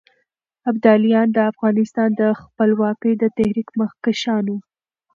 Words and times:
ابداليان 0.69 1.27
د 1.33 1.37
افغانستان 1.51 2.09
د 2.21 2.23
خپلواکۍ 2.41 3.13
د 3.17 3.23
تحريک 3.37 3.67
مخکښان 3.81 4.45
وو. 4.49 4.59